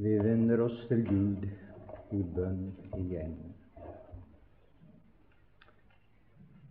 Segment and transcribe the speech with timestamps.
[0.00, 1.42] Vi vender oss til Gud
[2.16, 2.60] i bønn
[2.96, 3.34] igjen.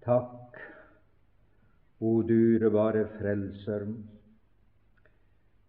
[0.02, 0.58] Takk,
[2.02, 3.86] o dyrebare Frelser,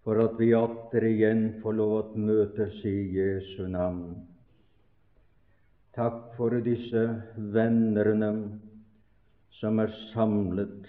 [0.00, 4.16] for at vi atter igjen får lov å møtes i Jesu navn.
[5.98, 7.04] Takk for disse
[7.58, 8.32] vennerne
[9.60, 10.88] som er samlet,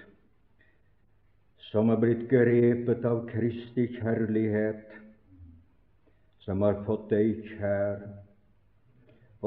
[1.68, 5.01] som er blitt grepet av Kristi kjærlighet,
[6.52, 8.02] som har fått deg kjær.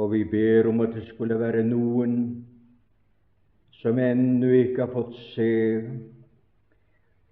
[0.00, 2.14] Og vi ber om at det skulle være noen
[3.82, 5.50] som ennå ikke har fått se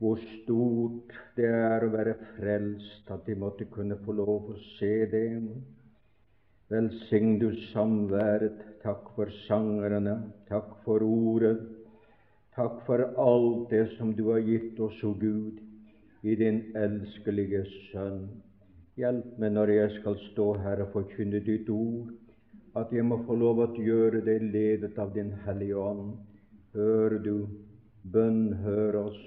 [0.03, 4.93] hvor stort det er å være frelst, at de måtte kunne få lov å se
[5.09, 5.25] det.
[6.69, 8.61] Velsign du samværet.
[8.85, 10.19] Takk for sangerne.
[10.53, 11.57] Takk for ordet.
[12.59, 15.63] Takk for alt det som du har gitt oss, o Gud,
[16.21, 18.27] i din elskelige Sønn.
[19.01, 22.11] Hjelp meg når jeg skal stå her og forkynne ditt ord,
[22.77, 26.11] at jeg må få lov å gjøre det ledet av Din Hellige Ånd.
[26.77, 27.37] Hør du,
[28.05, 29.21] bønn hør oss,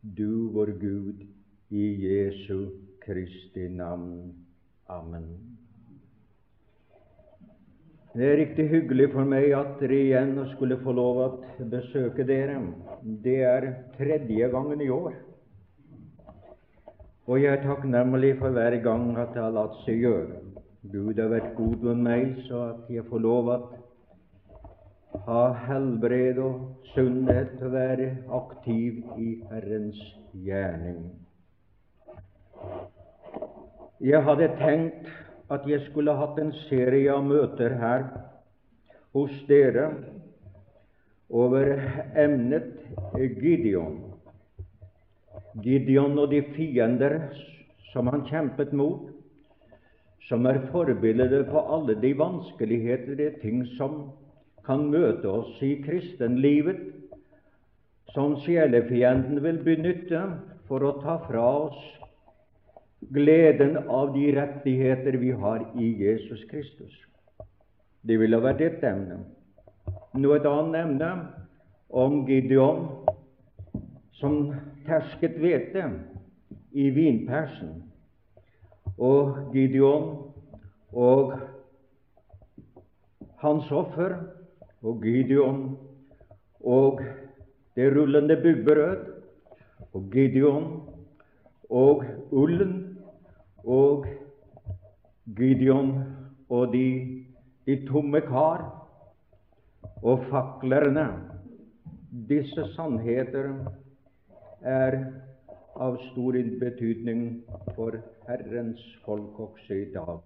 [0.00, 1.26] du vår Gud,
[1.68, 2.72] i Jesu
[3.04, 4.32] Kristi navn.
[4.88, 5.28] Amen.
[8.16, 11.28] Det er riktig hyggelig for meg at dere igjen skulle få lov å
[11.70, 12.56] besøke dere.
[13.04, 13.68] Det er
[14.00, 15.12] tredje gangen i år.
[17.30, 20.40] Og jeg er takknemlig for hver gang at det har latt seg gjøre.
[20.90, 23.58] Gud har vært god med meg, så at jeg får lov å
[25.28, 28.08] ha helbred og sunnhet til å være
[28.40, 30.02] aktiv i Herrens
[30.42, 31.04] gjerning.
[34.02, 35.14] Jeg hadde tenkt
[35.54, 38.08] at jeg skulle hatt en serie av møter her
[39.14, 39.92] hos dere
[41.30, 41.76] over
[42.18, 42.74] emnet
[43.14, 44.09] Gideon.
[45.64, 47.18] Gideon og de fiender
[47.92, 49.08] som han kjempet mot,
[50.28, 54.12] som er forbildet på alle de vanskeligheter, de ting som
[54.66, 56.78] kan møte oss i kristenlivet,
[58.14, 60.22] som sjelefienden vil benytte
[60.68, 61.80] for å ta fra oss
[63.14, 66.94] gleden av de rettigheter vi har i Jesus Kristus.
[68.02, 69.22] Det ville vært ett emne.
[70.14, 71.10] Nå et annet emne
[71.90, 72.86] om Gideon
[74.20, 74.52] som
[74.86, 75.86] tersket hvete
[76.76, 77.78] i vinpersen,
[79.00, 80.10] og Gideon
[80.92, 81.32] og
[83.40, 84.18] hans offer,
[84.82, 85.78] og Gideon
[86.60, 87.00] og
[87.76, 89.06] det rullende byggbrød,
[89.92, 90.68] og Gideon
[91.70, 92.98] og ullen,
[93.64, 94.06] og
[95.36, 95.92] Gideon
[96.48, 96.86] og de,
[97.66, 98.66] de tomme kar,
[100.02, 101.06] og faklerne.
[102.28, 103.52] Disse sannheter
[104.62, 104.96] er
[105.76, 107.42] av stor betydning
[107.76, 107.96] for
[108.28, 110.20] Herrens folk også i dag.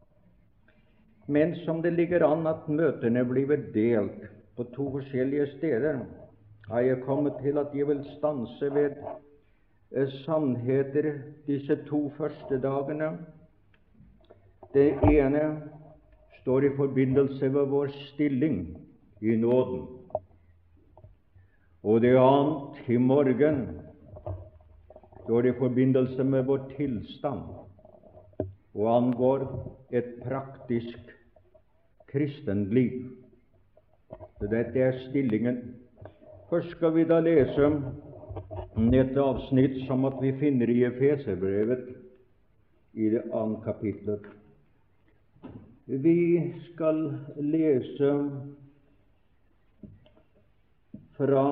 [1.26, 6.02] Men som det ligger an at møtene blir delt på to forskjellige steder,
[6.68, 8.98] har jeg kommet til at jeg vil stanse ved
[10.24, 11.12] sannheter
[11.46, 13.18] disse to første dagene.
[14.74, 15.62] Det ene
[16.40, 18.76] står i forbindelse med vår stilling
[19.20, 19.86] i nåden,
[21.84, 23.83] og det annet i morgen
[25.24, 27.40] står i forbindelse med vår tilstand
[28.74, 29.44] og angår
[29.94, 31.12] et praktisk
[32.10, 33.06] kristenliv.
[34.38, 35.60] Så dette er stillingen.
[36.50, 37.70] Først skal vi da lese
[38.94, 41.88] et avsnitt som at vi finner i Efeserbrevet
[42.94, 44.26] i det andre kapitlet.
[45.86, 47.00] Vi skal
[47.38, 48.12] lese
[51.16, 51.46] fra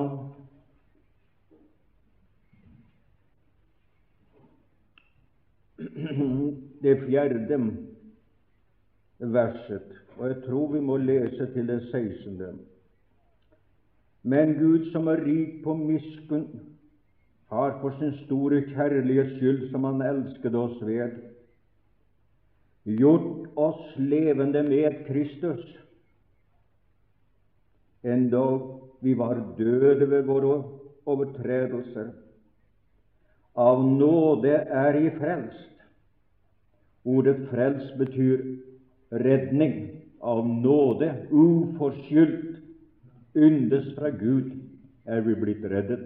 [6.83, 7.59] det fjerde
[9.19, 12.59] verset, og jeg tror vi må lese til det 16.
[14.23, 16.47] Men Gud, som er rik på miskunn,
[17.51, 21.17] har for sin store kjærlighets skyld, som Han elsket oss ved,
[22.83, 25.63] gjort oss levende med Kristus,
[28.03, 30.63] endog vi var døde ved våre
[31.05, 32.11] overtredelser.
[33.55, 35.72] Av nåde er I frelst.
[37.05, 38.43] Ordet frels betyr
[39.11, 42.49] redning av nåde, uforskyldt.
[43.35, 44.51] Yndes fra Gud
[45.09, 46.03] er vi blitt reddet.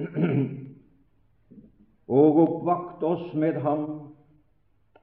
[2.20, 3.84] Og oppvakt oss med ham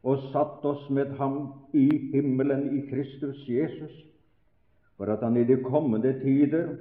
[0.07, 1.38] og satt oss med ham
[1.75, 3.93] i himmelen i Kristus Jesus,
[4.97, 6.75] for at han i de kommende tider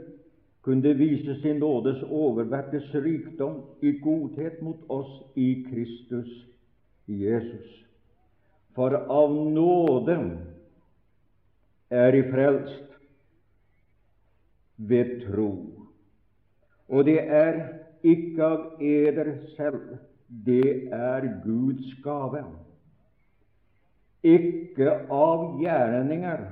[0.66, 6.32] kunne vise sin nådes oververtes rikdom i godhet mot oss i Kristus
[7.06, 7.68] Jesus.
[8.74, 10.16] For av nåde
[11.90, 12.98] er I frelst
[14.76, 15.52] ved tro.
[16.90, 17.62] Og det er
[18.02, 19.96] ikke av eder selv,
[20.26, 22.42] det er Guds gave.
[24.26, 26.42] Ikke av gjerninger,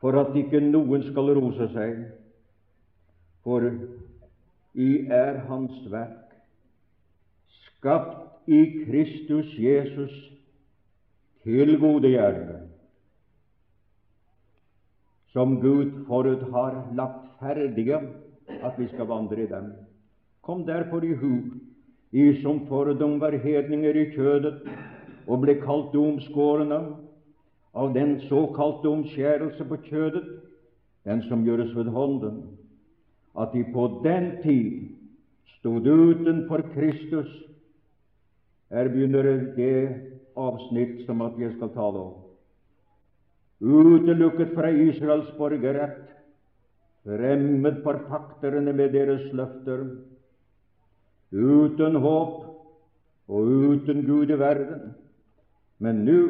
[0.00, 2.04] for at ikke noen skal rose seg.
[3.46, 3.64] For
[4.76, 6.34] I er Hans verk,
[7.66, 10.12] skapt i Kristus Jesus
[11.46, 12.66] til gode gjerninger,
[15.32, 18.00] som Gud forut har lagt ferdige
[18.48, 19.72] at vi skal vandre i dem.
[20.42, 21.32] Kom derfor i hu,
[22.12, 24.60] I som fordom var hedninger i kjødet
[25.26, 26.78] og ble kalt omskårne
[27.76, 30.24] av den såkalte omskjærelse på kjødet,
[31.04, 32.38] den som gjøres ved hånden,
[33.36, 34.88] at de på den tid
[35.58, 37.28] stod utenfor Kristus.
[38.72, 39.76] Her begynner det
[40.36, 42.16] avsnitt som at jeg skal tale om.
[43.60, 46.02] Utelukket fra Israels borgerrett,
[47.04, 49.84] fremmed for pakterne med deres løfter,
[51.32, 52.42] uten håp
[53.28, 54.94] og uten Gud i verden.
[55.78, 56.20] Men nå,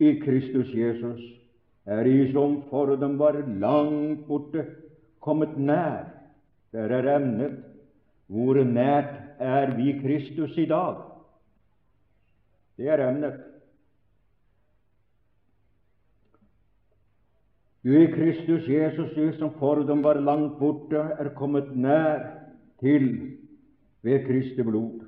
[0.00, 1.20] i Kristus Jesus,
[1.86, 4.64] er I som for dem var langt borte,
[5.20, 6.08] kommet nær.
[6.72, 7.58] Der er emnet.
[8.30, 9.10] Hvor nært
[9.42, 11.02] er vi Kristus i dag?
[12.78, 13.40] Det er emnet.
[17.84, 22.22] Du i Kristus Jesus, du som for dem var langt borte, er kommet nær
[22.80, 23.36] til
[24.02, 25.00] ved Kristi blod.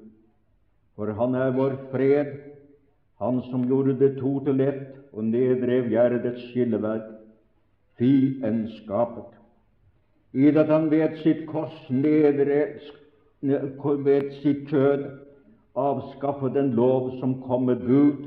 [0.96, 2.51] For Han er vår fred,
[3.22, 7.04] Han som gjorde det to til ett og nedrev gjerdets skilleverk,
[8.00, 9.28] fiendskapet.
[10.34, 12.80] I det Han ved sitt kors nedrev
[13.42, 15.04] ved sitt kjød
[15.78, 18.26] avskaffet en lov som kom med bud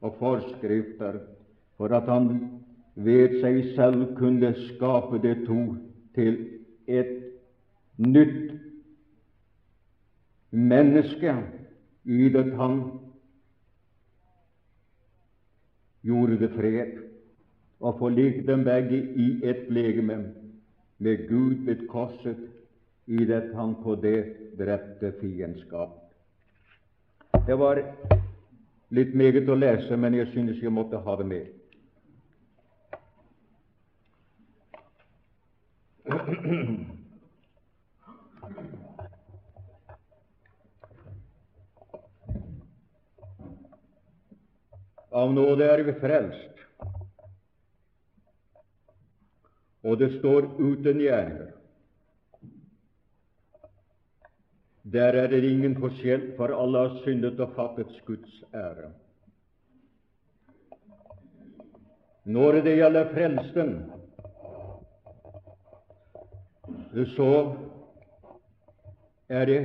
[0.00, 1.18] og forskrifter,
[1.76, 2.30] for at Han
[2.94, 5.74] ved seg selv kunne skape det to
[6.14, 6.38] til
[6.86, 7.16] et
[7.98, 8.54] nytt
[10.50, 11.34] menneske,
[12.04, 12.80] i det han
[16.02, 16.98] gjorde det fred
[17.80, 20.18] og forlikte dem begge i et legeme
[20.98, 22.36] med Gud ved korset,
[23.06, 25.88] i det han på det drepte fiendskap.
[27.46, 27.80] Det var
[28.94, 31.46] litt meget å lese, men jeg synes jeg måtte ha det med.
[45.10, 46.60] Av nåde er vi frelst,
[49.82, 51.48] og det står uten gjerninger.
[54.92, 58.92] Der er det ingen forskjell, for alle har syndet og fattet Guds ære.
[62.30, 63.74] Når det gjelder frelsten,
[67.16, 67.32] så
[69.28, 69.60] er det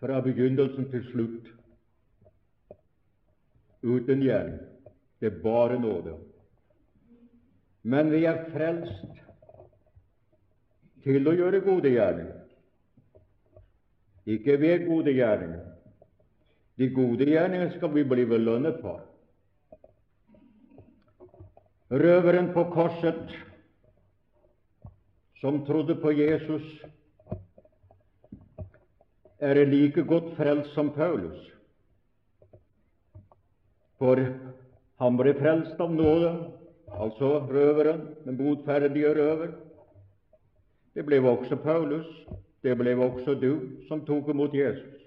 [0.00, 1.52] fra begynnelsen til slutt
[3.82, 4.60] uten gjerning.
[5.20, 6.16] Det er bare nåde.
[7.82, 9.20] Men vi er frelst
[11.02, 12.42] til å gjøre gode gjerninger,
[14.26, 15.64] ikke ved gode gjerninger.
[16.78, 19.02] De gode gjerninger skal vi bli belønnet for.
[21.90, 23.34] Røveren på korset
[25.42, 26.62] som trodde på Jesus,
[29.42, 31.51] er like godt frelst som Paulus.
[34.02, 34.18] For
[34.98, 36.32] han ble frelst av nåde,
[36.90, 39.52] altså røveren, den botferdige røver.
[40.94, 42.08] Det ble også Paulus,
[42.66, 43.52] det ble også du
[43.86, 44.98] som tok imot Jesus.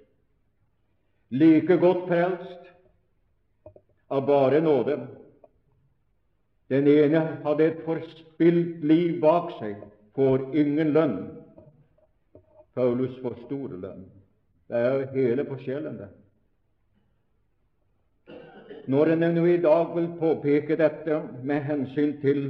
[1.36, 2.72] Like godt frelst
[4.08, 5.00] av bare nåde.
[6.72, 9.82] Den ene hadde et forspilt liv bak seg,
[10.16, 11.18] får ingen lønn.
[12.80, 14.06] Paulus får store lønn.
[14.72, 16.14] Det er hele forskjellen, det.
[18.88, 22.42] Når en nå i dag vil påpeke dette med hensyn til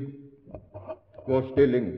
[1.27, 1.93] vår stilling,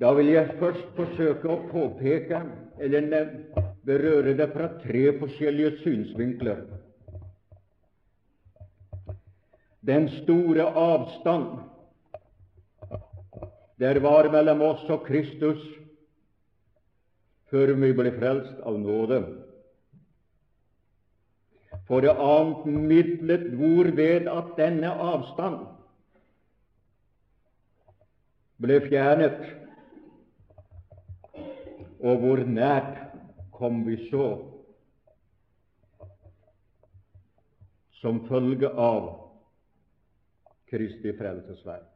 [0.00, 2.42] da vil jeg først forsøke å påpeke
[2.84, 3.30] eller
[3.86, 6.60] berøre det fra tre forskjellige synsvinkler.
[9.86, 11.48] Den store avstand
[13.80, 15.64] der var mellom oss og Kristus
[17.48, 19.22] før vi ble frelst av nåde.
[21.86, 25.60] For det annet midlet hvorved at denne avstand
[28.62, 29.38] ble fjernet.
[32.02, 32.98] Og hvor nært
[33.54, 34.26] kom vi så
[38.00, 39.12] som følge av
[40.70, 41.92] Kristi frelsesverk.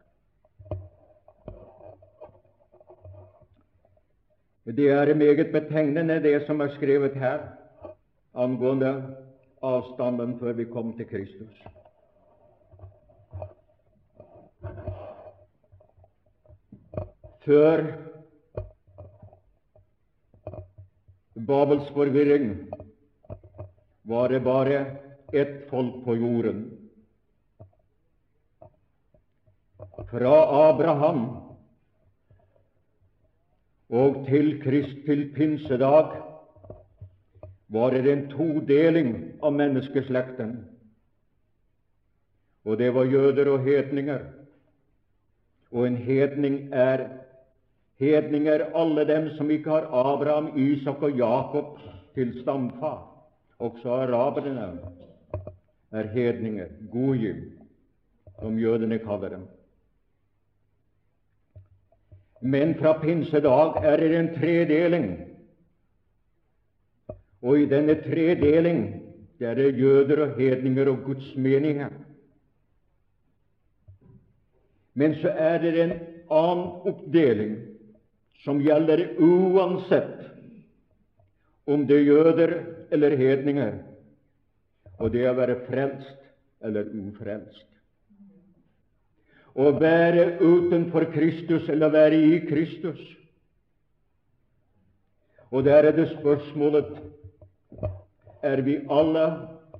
[4.71, 7.43] Det er meget betegnende, det som er skrevet her
[8.35, 8.93] angående
[9.61, 11.63] avstanden før vi kom til Kristus.
[17.45, 17.85] Før
[21.47, 22.53] Babels forvirring
[24.05, 24.81] var det bare
[25.33, 26.65] ett folk på jorden.
[30.11, 30.37] Fra
[30.69, 31.23] Abraham
[33.91, 36.30] og til, Krist, til pinsedag
[37.73, 40.57] var det en todeling av menneskeslekten.
[42.67, 44.25] Og det var jøder og hedninger.
[45.71, 47.09] Og en hedning er
[48.01, 51.79] Hedning er alle dem som ikke har Abraham, Isak og Jakob
[52.15, 53.03] til stamfar.
[53.59, 54.79] Også araberne
[55.93, 57.43] er hedninger, gojim,
[58.41, 59.43] som jødene kaller dem.
[62.41, 65.30] Men fra pinsedag er det en tredeling.
[67.43, 68.83] Og i denne tredeling
[69.41, 71.91] der er det jøder og hedninger og gudsmeninger.
[74.95, 75.93] Men så er det en
[76.31, 77.55] annen oppdeling
[78.45, 80.27] som gjelder uansett
[81.67, 82.53] om det er jøder
[82.91, 83.79] eller hedninger,
[84.99, 86.19] og det er å være frelst
[86.61, 87.67] eller ufrelst.
[89.55, 93.01] Å være utenfor Kristus eller være i Kristus.
[95.51, 96.93] Og der er det spørsmålet
[98.43, 99.27] er vi alle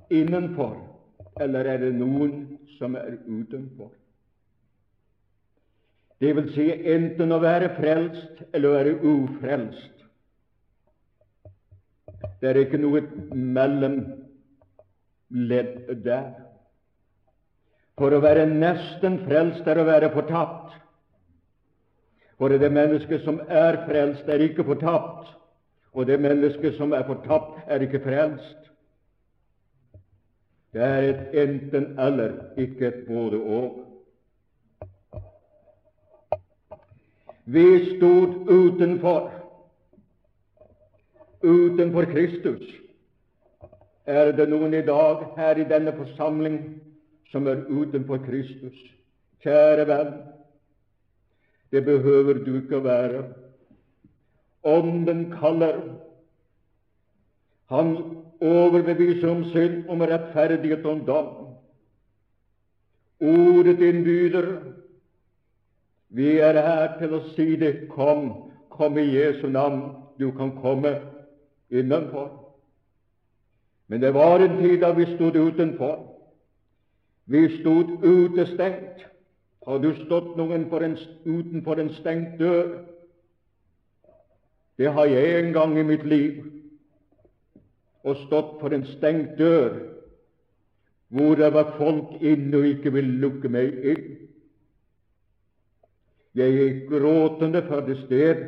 [0.09, 0.75] innenfor,
[1.41, 3.91] eller er det noen som er utenfor?
[6.21, 9.95] Det vil si enten å være frelst eller å være ufrelst.
[12.41, 13.01] Det er ikke noe
[13.33, 14.13] mellomledd
[16.05, 16.29] der.
[17.97, 20.69] For å være nesten frelst er å være fortapt.
[22.37, 25.29] For det mennesket som er frelst, er ikke fortapt,
[25.93, 28.71] og det mennesket som er fortapt, er ikke frelst.
[30.73, 33.87] Det er et enten-eller, ikke et både-og.
[37.45, 39.31] Vi stod utenfor,
[41.43, 42.63] utenfor Kristus.
[44.05, 46.57] Er det noen i dag her i denne forsamling
[47.31, 48.77] som er utenfor Kristus?
[49.43, 50.13] Kjære venn,
[51.71, 53.23] det behøver du ikke å være.
[54.63, 55.79] Ånden kaller.
[57.71, 57.95] Han
[58.41, 61.31] overbeviser om synd, om rettferdighet og om dom.
[63.21, 64.47] Ordet innbyder
[66.11, 67.87] vi er her til å si det.
[67.93, 68.31] Kom,
[68.69, 69.83] kom i Jesu navn.
[70.19, 70.97] Du kan komme
[71.71, 72.27] innenfor.
[73.87, 76.01] Men det var en tid da vi stod utenfor.
[77.31, 79.07] Vi stod utestengt.
[79.67, 82.81] Har du stått noen en, utenfor en stengt dør?
[84.81, 86.39] Det har jeg en gang i mitt liv.
[88.01, 89.75] Og stått for en stengt dør
[91.11, 94.05] hvor det var folk inne og ikke ville lukke meg inn.
[96.39, 98.45] Jeg gikk gråtende fra det sted.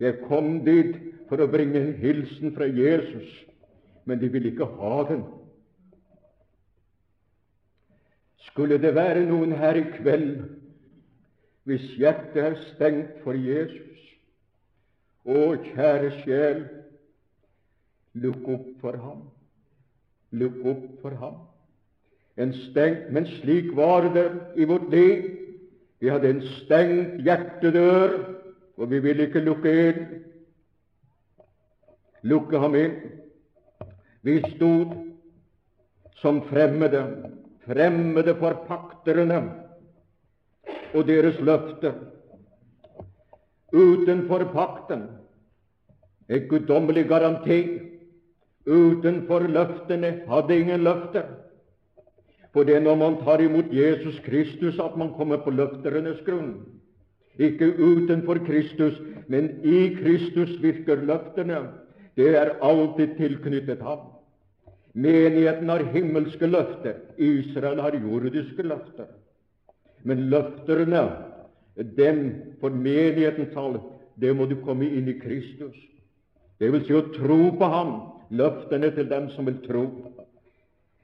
[0.00, 0.96] Jeg kom dit
[1.28, 3.28] for å bringe en hilsen fra Jesus,
[4.08, 5.20] men de ville ikke ha den.
[8.48, 10.40] Skulle det være noen her i kveld
[11.68, 13.89] hvis hjertet er stengt for Jesus?
[15.28, 16.62] Å, kjære sjel,
[18.16, 19.20] lukk opp for ham.
[20.32, 21.36] Lukk opp for ham.
[22.40, 25.36] En stengt, Men slik var det i vårt liv.
[26.00, 28.14] Vi hadde en stengt hjertedør,
[28.80, 30.06] og vi ville ikke lukke inn.
[32.22, 32.96] Lukke ham inn.
[34.24, 34.94] Vi stod
[36.20, 37.02] som fremmede,
[37.64, 39.42] fremmede for pakterne
[40.94, 41.94] og deres løfter.
[43.72, 45.08] Utenfor pakten,
[46.30, 47.60] En guddommelig garanti.
[48.66, 51.24] Utenfor løftene hadde ingen løfter.
[52.52, 56.54] For det er når man tar imot Jesus Kristus, at man kommer på løfternes grunn.
[57.38, 58.98] Ikke utenfor Kristus,
[59.28, 61.62] men i Kristus virker løftene.
[62.16, 64.10] Det er alltid tilknyttet ham.
[64.94, 66.98] Menigheten har himmelske løfter.
[67.16, 69.06] Israel har jordiske løfter.
[70.02, 71.04] Men løfterne,
[71.76, 72.22] dem
[72.60, 73.80] for menighetens tall,
[74.20, 75.76] det må du komme inn i Kristus.
[76.60, 77.94] Det vil si å tro på ham.
[78.30, 79.84] Løftene til dem som vil tro.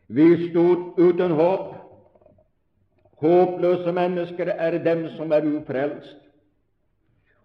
[0.07, 1.73] Vi stod uten håp,
[3.17, 6.19] Håpløse mennesker er dem som er ufrelst.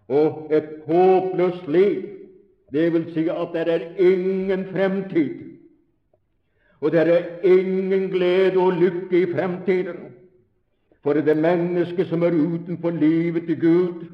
[0.08, 2.02] Og et håpløst liv,
[2.72, 5.38] det vil si at det er ingen fremtid.
[6.80, 10.11] Og det er ingen glede og lykke i fremtiden.
[11.02, 14.04] For det mennesket som er utenfor livet til Gud,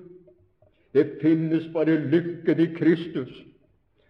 [0.97, 3.33] det finnes bare lykken i Kristus.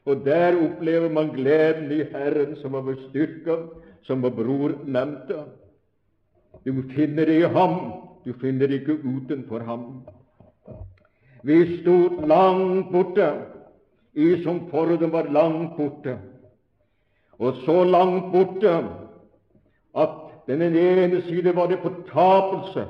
[0.07, 3.57] Og der opplever man gleden i Herren, som har vært styrke,
[4.07, 5.43] som vår bror nevnte.
[6.65, 7.75] Du finner det i ham,
[8.25, 9.85] du finner det ikke utenfor ham.
[11.43, 13.29] Vi stod langt borte,
[14.15, 16.17] i som forden var langt borte.
[17.39, 18.73] Og så langt borte
[19.95, 22.87] at den ene side var det fortapelse,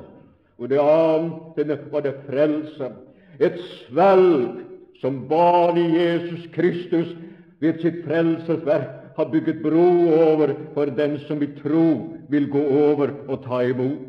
[0.57, 2.91] og det andre var det frelse.
[3.39, 4.63] Et svelg
[5.01, 7.15] som bare Jesus Kristus
[7.59, 13.11] ved sitt frelsesverk har bygget bro over for den som i tro vil gå over
[13.27, 14.07] og ta imot.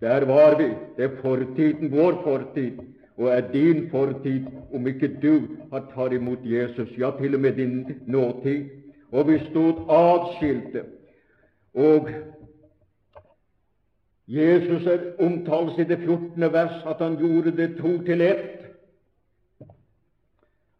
[0.00, 0.68] Der var vi.
[0.96, 2.72] Det er fortiden, vår fortid,
[3.16, 5.40] og er din fortid om ikke du
[5.72, 8.64] har tatt imot Jesus, ja, til og med din nåtid.
[9.12, 10.82] Og vi stod atskilte.
[11.74, 12.08] Og
[14.26, 16.52] Jesus er omtales i det 14.
[16.52, 18.62] vers at han gjorde det to til ett.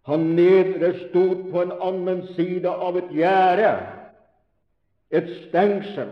[0.07, 3.71] Han nedre stod på en annen side av et gjerde,
[5.11, 6.11] et stengsel.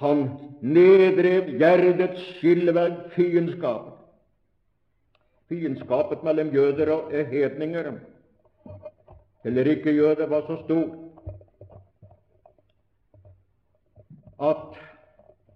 [0.00, 0.26] Han
[0.60, 3.92] nedrev gjerdets skillevegg, fiendskapet.
[5.48, 7.92] Fiendskapet mellom jøder og hedninger,
[9.44, 11.00] eller ikke jøder, var så stor
[14.40, 14.80] at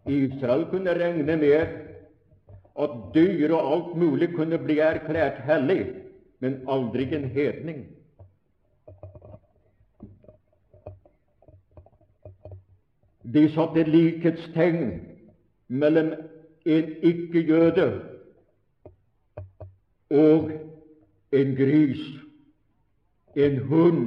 [0.08, 1.76] Israel kunne regne med
[2.78, 5.82] at dyr og alt mulig kunne bli erklært hellig
[6.40, 7.86] men aldri en hedning.
[13.34, 14.92] De satte likhetstegn
[15.68, 16.12] mellom
[16.64, 17.88] en ikke-jøde
[20.10, 20.52] og
[21.32, 22.04] en gris,
[23.36, 24.06] en hund.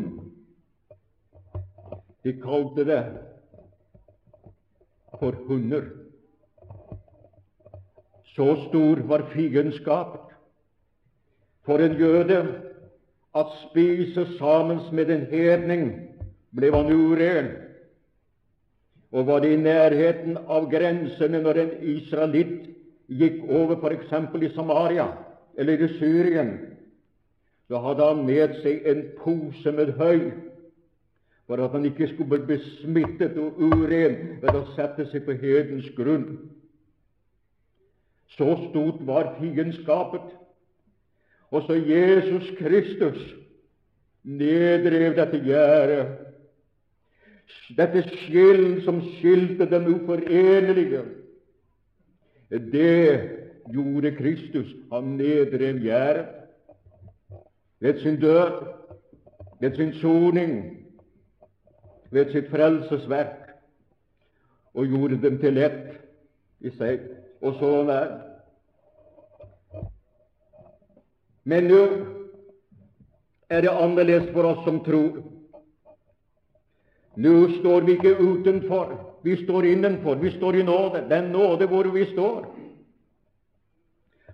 [2.23, 3.03] De kalte det
[5.21, 5.85] for hunder.
[8.33, 10.33] Så stor var fiendskapet
[11.65, 12.39] for en jøde
[13.37, 15.85] at spise sammen med en hedning
[16.57, 17.51] ble han uren.
[19.11, 22.69] Og var det i nærheten av grensene når en israelitt
[23.11, 24.13] gikk over f.eks.
[24.41, 25.07] i Samaria
[25.57, 26.55] eller i Syrien,
[27.67, 30.31] så hadde han med seg en pose med høy
[31.51, 35.89] for at han ikke skulle bli besmittet og uren ved å sette seg på hedens
[35.97, 36.29] grunn.
[38.31, 40.29] Så stort var fiendskapet
[41.51, 43.19] også Jesus Kristus
[44.23, 46.15] nedrev dette gjerdet,
[47.75, 51.03] dette skill som skilte dem uforenelige.
[52.47, 53.07] Det
[53.75, 54.71] gjorde Kristus.
[54.95, 56.29] Han nedrev gjerdet
[57.83, 58.61] ved sin død,
[59.59, 60.80] ved sin soning,
[62.11, 63.51] ved sitt frelsesverk,
[64.73, 65.95] og gjorde dem til ett
[66.63, 67.07] i seg.
[67.41, 68.11] Og sånn er
[71.43, 71.79] Men nå
[73.49, 75.23] er det annerledes for oss som tror.
[77.17, 78.93] Nå står vi ikke utenfor,
[79.25, 80.15] vi står innenfor.
[80.21, 81.01] Vi står i nåde.
[81.09, 82.45] Den nåde hvor vi står.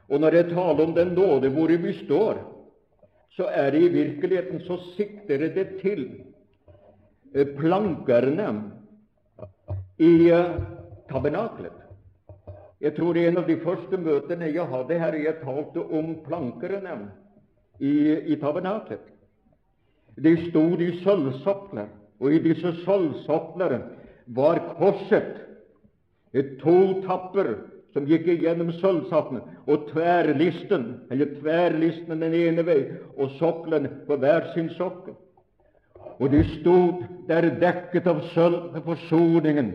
[0.07, 2.39] Og når jeg taler om den nåde hvor vi står,
[3.35, 6.05] så er det i virkeligheten så sikter det til
[7.33, 8.47] eh, plankerne
[9.97, 10.55] i eh,
[11.09, 11.83] tabernaklet.
[12.79, 16.97] Jeg tror en av de første møtene jeg hadde her, jeg talte om plankerne
[17.79, 17.93] i,
[18.33, 19.01] i tabernaklet.
[20.17, 23.81] De stod i sølvsokler, og i disse sølvsoklene
[24.37, 25.43] var korset
[26.61, 27.55] to tapper
[27.93, 32.81] som gikk igjennom sølvsoklene, og tverrlisten, eller tverrlisten den ene vei,
[33.17, 35.15] og soklene på hver sin sokkel.
[36.19, 39.71] Og de stod der dekket av sølv med forsoningen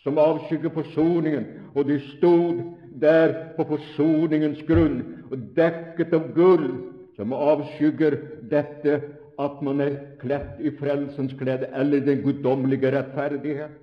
[0.00, 2.62] som avskygger forsoningen, og de stod
[3.00, 6.70] der på forsoningens grunn og dekket av gull,
[7.16, 8.16] som avskygger
[8.50, 8.96] dette
[9.40, 13.76] at man er kledd i frelsens klede, eller den guddommelige rettferdighet.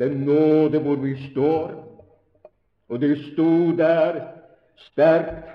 [0.00, 1.74] Den nåde hvor vi står,
[2.88, 4.22] og de sto der
[4.88, 5.48] sterkt,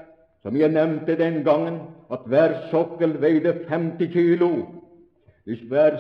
[0.46, 4.50] som jeg nevnte den gangen, at hver sokkel veide 50 kilo.
[5.46, 5.98] Hvis hver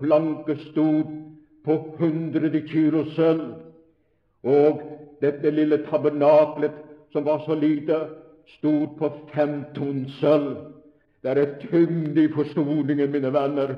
[0.00, 1.04] planke stod
[1.64, 3.54] på hundre kilo sølv.
[4.44, 4.80] Og
[5.20, 6.72] dette lille tabernaklet,
[7.12, 7.96] som var så lite,
[8.58, 10.56] stod på fem tonn sølv.
[11.22, 13.74] Det er tyngde i forsoningen, mine venner.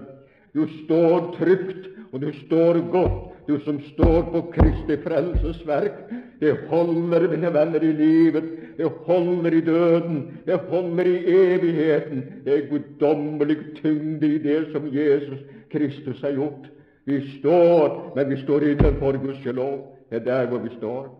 [0.54, 6.04] Du står trygt, og du står godt, du som står på Kristi frelsesverk.
[6.40, 8.52] Det holder, mine venner, i livet.
[8.76, 10.38] Det holder i døden.
[10.46, 12.24] Det holder i evigheten.
[12.44, 15.38] Det er guddommelig tyngde i det som Jesus
[15.72, 16.70] Kristus har gjort.
[17.04, 19.98] Vi står, men vi står innenfor lov.
[20.10, 21.18] Det er der hvor vi står.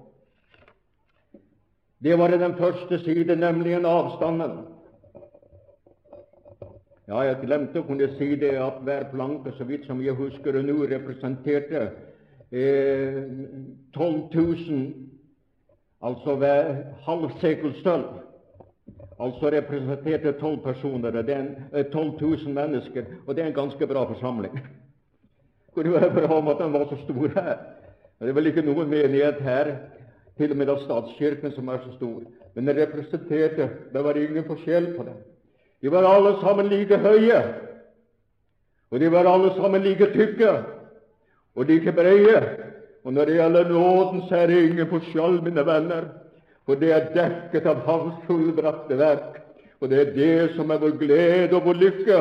[2.03, 4.51] Det var den første side, nemlig en avstanden.
[7.09, 10.55] Ja, jeg glemte å kunne si det at hver planke, så vidt som jeg husker
[10.55, 11.83] det nå, representerte
[12.53, 13.19] eh,
[13.95, 14.85] 12 000,
[16.03, 16.75] altså hver
[17.07, 18.05] halvsekel sølv.
[19.21, 23.87] Altså representerte 12 personer, det er eh, 12 000 mennesker, og det er en ganske
[23.87, 24.61] bra forsamling.
[25.75, 27.57] Kunne være bra om at den var så stor her.
[28.21, 29.77] Det er vel ikke noen menighet her,
[30.38, 32.23] til og med av statskirken, som er så stor.
[32.55, 35.21] Men den representerte Det var ingen forskjell på dem.
[35.83, 37.43] De var alle sammen like høye,
[38.91, 40.53] og de var alle sammen like tykke
[41.55, 42.72] og like brede.
[43.05, 46.09] Og når det gjelder nåden, så er det ingen forskjell, mine venner,
[46.67, 49.41] for det er dekket av Hans fullbrakte verk.
[49.83, 52.19] Og det er det som er vår glede og vår lykke,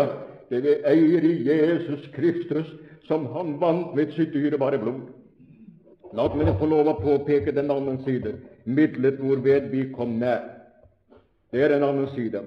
[0.50, 2.72] det vi eier i Jesus Kristus,
[3.06, 5.04] som Han vant med sitt dyrebare blod.
[6.17, 8.34] La meg få lov å påpeke den andre side,
[8.65, 10.41] midlet hvorved vi kom nær.
[11.52, 12.41] Det er en annen side.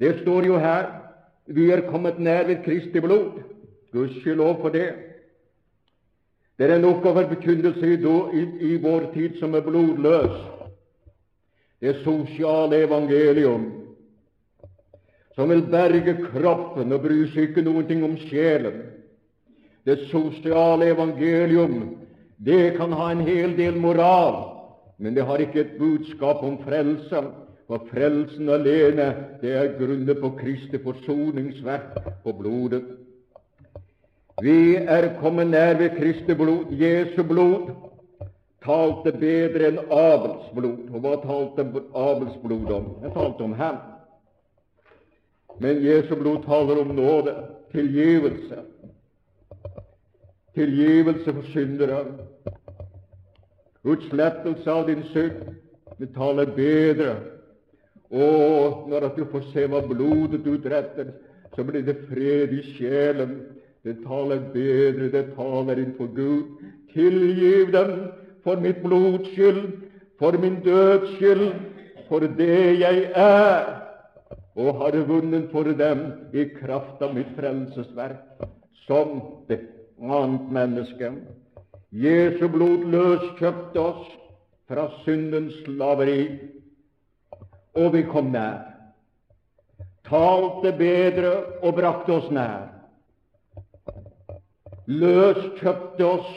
[0.00, 0.90] Det står jo her
[1.46, 3.40] vi er kommet nær ved Kristi blod.
[3.92, 5.11] Gudskjelov for det.
[6.62, 7.96] Det er nok av en forkynnelse i,
[8.38, 10.36] i, i, vår tid som er blodløs.
[11.82, 13.64] Det sosiale evangelium
[15.34, 18.78] som vil berge kroppen og bry seg ikke noe om sjelen.
[19.82, 21.96] Det sosiale evangelium
[22.38, 24.38] det kan ha en hel del moral,
[25.02, 27.26] men det har ikke et budskap om frelse.
[27.66, 29.10] For frelsen alene
[29.42, 32.84] det er grunnet på Kristi forsoningsverk på blodet.
[34.40, 36.72] Vi er kommet nær ved Kristi blod.
[36.72, 37.72] Jesu blod
[38.64, 40.88] talte bedre enn Abels blod.
[40.92, 42.86] Og hva talte Abels blod om?
[43.02, 43.80] Jeg talte om ham.
[45.60, 47.34] Men Jesu blod taler om nåde,
[47.72, 48.62] tilgivelse,
[50.54, 52.04] tilgivelse for syndere,
[53.84, 55.52] utslettelse av din synd.
[55.98, 57.16] Det taler bedre.
[58.10, 61.12] Og når du får se hva blodet utretter,
[61.54, 63.36] så blir det fred i sjelen.
[63.82, 66.62] Det taler bedre, det taler innenfor Gud.
[66.92, 67.92] Tilgiv dem
[68.44, 69.62] for mitt blods skyld,
[70.18, 71.52] for min døds skyld,
[72.08, 73.70] for det jeg er,
[74.56, 76.02] og har vunnet for dem
[76.34, 78.42] i kraft av mitt frelsesverk,
[78.86, 79.62] som det
[80.02, 81.12] annet menneske.
[81.92, 84.04] Jesu blod løskjøpte oss
[84.68, 86.38] fra syndens slaveri,
[87.76, 88.60] og vi kom nær.
[90.08, 92.68] Talte bedre og brakte oss nær.
[94.92, 96.32] Løskjøpte oss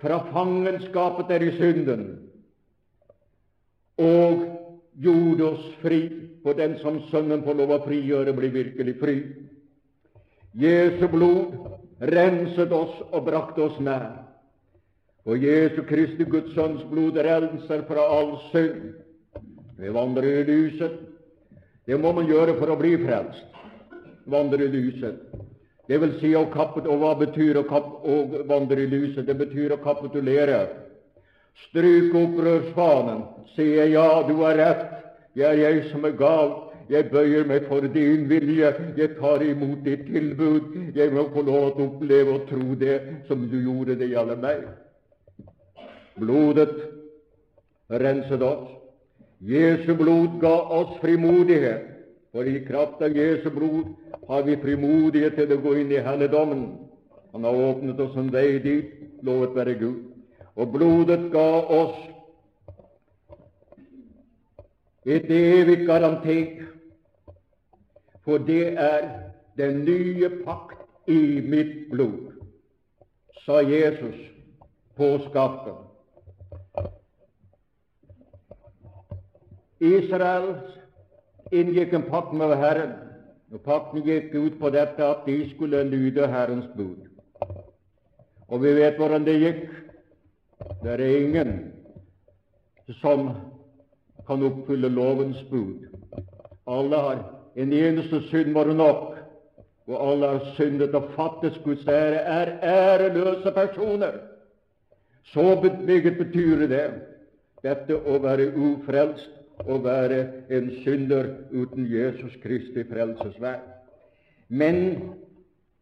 [0.00, 2.04] fra fangenskapet der i synden,
[4.02, 4.42] og
[5.02, 6.00] gjorde oss fri,
[6.42, 9.16] for den som Sønnen får lov å frigjøre, blir virkelig fri.
[10.58, 11.54] Jesu blod
[12.02, 14.10] renset oss og brakte oss nær.
[15.22, 18.90] Og Jesu Kristi Guds Sønns blod renser fra all synd.
[19.78, 20.98] Vi vandrer i lyset.
[21.86, 23.46] Det må man gjøre for å bli frelst.
[24.30, 25.22] Vandre i lyset.
[25.92, 29.26] Det vil si å kappe, og hva betyr å, kapp, å vandre i lyset?
[29.28, 30.62] Det betyr å kapitulere.
[31.66, 33.26] Stryk opprørsfanen.
[33.52, 34.86] Sier ja, du har rett.
[35.36, 36.54] Det er jeg som er gal.
[36.88, 38.72] Jeg bøyer meg for din vilje.
[38.96, 40.72] Jeg tar imot ditt tilbud.
[40.96, 42.96] Jeg må få lov til å oppleve og tro det
[43.28, 44.64] som du gjorde det gjelder meg.
[46.16, 46.72] Blodet
[48.00, 48.78] renset oss.
[49.44, 51.91] Jesu blod ga oss frimodighet.
[52.32, 53.92] For i kraft av Jesu blod
[54.28, 56.64] har vi frimodighet til å gå inn i helligdommen.
[57.32, 58.96] Han har åpnet oss en vei dit.
[59.22, 60.00] Lovet være Gud.
[60.56, 61.48] Og blodet ga
[61.80, 61.96] oss
[65.06, 66.38] et evig garanti
[68.24, 69.08] for det er
[69.56, 70.78] den nye pakt
[71.10, 72.32] i mitt blod,
[73.44, 74.18] sa Jesus
[74.96, 75.80] på skatten.
[79.80, 80.54] Israel
[81.52, 82.94] inngikk en pakt med Herren,
[83.52, 87.08] og pakten gikk ut på dette at de skulle lyde Herrens bud.
[88.48, 89.62] Og vi vet hvordan det gikk.
[90.82, 91.52] Det er ingen
[93.00, 93.30] som
[94.26, 95.88] kan oppfylle lovens bud.
[96.66, 97.22] Alle har
[97.56, 99.16] en eneste synd var nok,
[99.86, 104.12] og alle har syndet og fattes Guds ære, er æreløse personer.
[105.24, 106.84] Så meget betyr det
[107.62, 113.66] dette å være ufrelst, å være en synder uten Jesus Kristi frelsesverd.
[114.48, 114.78] Men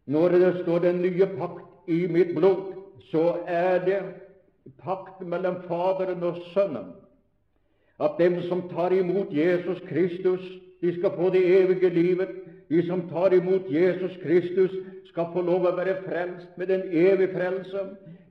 [0.07, 2.75] når det står den nye pakt i mitt blod,
[3.11, 4.01] så er det
[4.83, 6.93] pakt mellom Faderen og Sønnen
[8.01, 10.41] at dem som tar imot Jesus Kristus,
[10.81, 12.29] de skal få det evige livet.
[12.71, 14.71] De som tar imot Jesus Kristus,
[15.11, 17.83] skal få lov å være frelst med den evige frelse.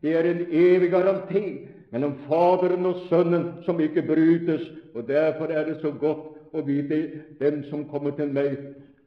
[0.01, 1.43] Det er en evig garanti
[1.91, 4.67] mellom Faderen og Sønnen som ikke brytes.
[4.95, 7.01] og Derfor er det så godt å vite
[7.39, 8.57] den som kommer til meg,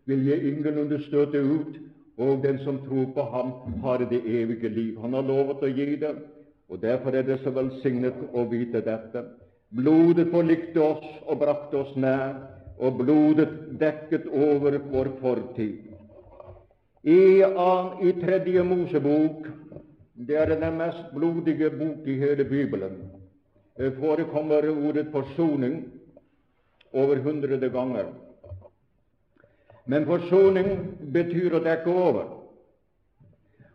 [0.07, 1.79] vil jeg ingenlunde støte ut,
[2.18, 4.99] og den som tror på ham, har det evige liv.
[5.01, 6.12] Han har lovet å gi det,
[6.68, 9.25] og derfor er det så velsignet å vite dette.
[9.73, 12.35] Blodet forlikte oss og brakte oss nær,
[12.79, 13.49] og blodet
[13.81, 15.92] dekket over vår fortid.
[17.03, 19.49] I, i tredje Mosebok,
[20.14, 23.11] det er den mest blodige bok i hele Bibelen,
[23.77, 25.92] Det forekommer ordet forsoning
[26.92, 28.05] over hundrede ganger.
[29.87, 30.68] Men forsoning
[31.12, 32.27] betyr å dekke over.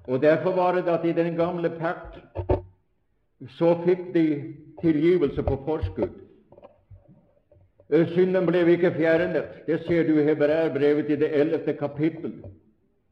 [0.08, 2.21] Og Derfor var det at i den gamle pakt
[3.58, 6.13] så fikk de tilgivelse på forskudd.
[7.89, 9.63] Synden ble ikke fjernet.
[9.67, 12.34] Det ser du i Hebreerbrevet i det ellevte kapittel.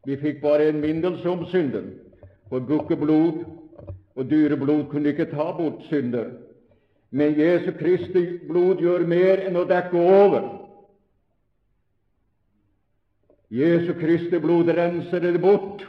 [0.06, 1.94] Vi fikk bare en minnelse om synden.
[2.50, 3.46] For bukkeblod
[4.16, 6.30] og dyreblod kunne ikke ta bort synder.
[7.12, 10.48] Men Jesu Kristi blod gjør mer enn å dekke over.
[13.54, 15.86] Jesu Kristi blod renser det bort.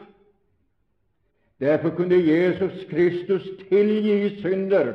[1.60, 4.92] Derfor kunne Jesus Kristus tilgi synder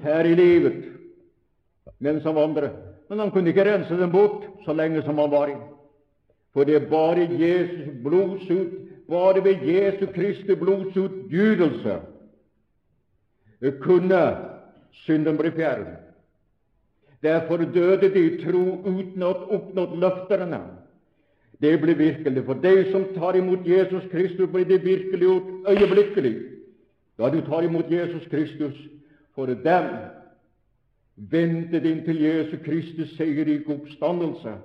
[0.00, 0.86] her i livet
[2.00, 2.72] mens han vandret.
[3.10, 5.56] Men han kunne ikke rense dem bort så lenge som han var i.
[6.54, 8.72] For det er bare Jesus blodsut,
[9.08, 12.00] bare ved Jesu Kristi blodsutgytelse
[13.80, 14.36] kunne
[14.92, 15.96] synden bli fjernet.
[17.22, 20.60] Derfor døde de tro uten å ha oppnådd løfterne.
[21.60, 22.44] Det blir virkelig.
[22.46, 26.34] For de som tar imot Jesus Kristus, blir det virkeliggjort øyeblikkelig.
[27.18, 28.76] Da du tar imot Jesus Kristus,
[29.34, 29.90] for dem
[31.16, 34.56] ventet inntil Jesu Kristus seierrike oppstandelse.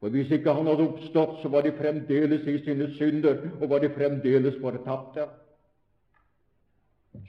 [0.00, 3.82] For hvis ikke han hadde oppstått, så var de fremdeles i sine synder, og var
[3.82, 5.26] de fremdeles fortapte.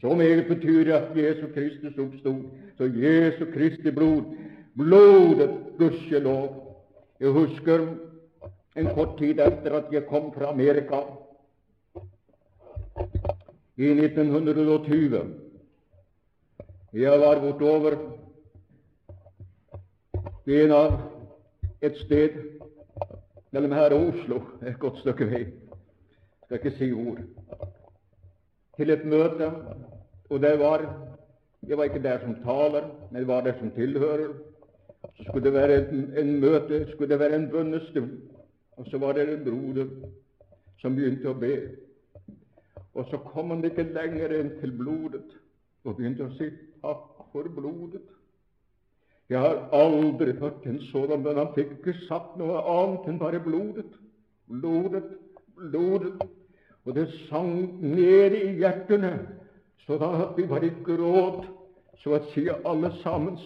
[0.02, 2.44] Så meget betyr det at Jesu Kristus oppstod.
[2.78, 4.36] Så Jesu Kristi blod,
[4.78, 6.78] blodet, gudskjelov.
[7.20, 7.88] Jeg husker
[8.78, 11.02] en kort tid etter at jeg kom fra Amerika
[13.78, 15.50] i 1920
[16.94, 17.96] jeg var bortover
[20.50, 20.96] en av
[21.86, 22.59] et sted
[23.52, 25.46] mellom her og Oslo, et godt stykke vei,
[26.46, 27.22] skal ikke si ord,
[28.78, 29.52] til et møte,
[30.30, 30.86] og det var
[31.68, 34.34] Jeg var ikke der som taler, men jeg var der som tilhører.
[35.18, 38.12] Så skulle det være en, en møte, skulle det være en bønnestund,
[38.78, 39.90] og så var det en broder
[40.80, 41.56] som begynte å be.
[42.94, 45.36] Og så kom han ikke lenger enn til blodet
[45.84, 46.48] og begynte å si
[46.80, 48.06] takk for blodet.
[49.30, 53.42] Jeg har aldri hørt en sådan, men han fikk ikke sagt noe annet enn bare
[53.44, 53.92] blodet.
[54.50, 55.12] Blodet,
[55.60, 56.24] blodet.
[56.86, 59.14] Og det sang ned i hjertene,
[59.86, 61.46] så da at vi bare gråt,
[62.02, 63.38] så å si alle sammen.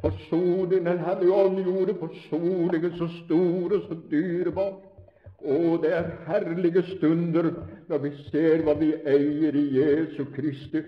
[0.00, 4.78] Forsoningen Den Hellige Ånd gjorde forsoningen så stor og så dyrebar.
[5.40, 7.52] Å, det er herlige stunder
[7.88, 10.82] når vi ser hva vi eier i Jesu Kristi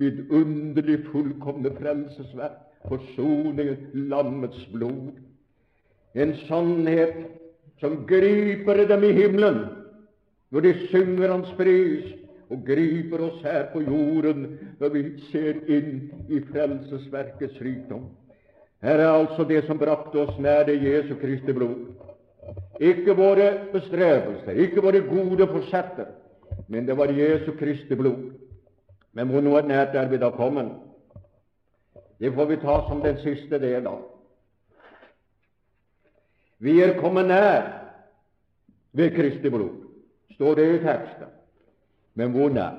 [0.00, 5.12] vidunderlig fullkomne frelsesverk, forsoningen, lammets blod.
[6.14, 7.14] En sannhet
[7.80, 9.62] som griper dem i himmelen
[10.52, 12.10] når de synger Hans pris,
[12.52, 14.42] og griper oss her på jorden
[14.80, 18.10] når vi ser inn i frelsesverkets rikdom.
[18.82, 21.94] Her er altså det som brakte oss nær det Jesu Kristi blod.
[22.82, 26.10] Ikke våre bestrebelser, ikke våre gode forsetter,
[26.68, 28.32] men det var Jesu Kristi blod.
[29.12, 30.72] Men hvor nært er vi da kommet?
[32.22, 34.02] Det får vi ta som den siste del av.
[36.62, 37.64] Vi er kommet nær
[38.94, 39.80] ved Kristi blod,
[40.36, 41.32] står det i teksten.
[42.14, 42.78] Men hvor nær?